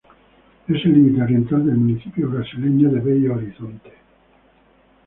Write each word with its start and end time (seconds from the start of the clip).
Es 0.67 0.83
el 0.83 0.93
límite 0.95 1.21
oriental 1.21 1.63
del 1.63 1.75
municipio 1.77 2.27
brasileño 2.27 2.89
de 2.89 3.01
Belo 3.01 3.35
Horizonte. 3.35 3.91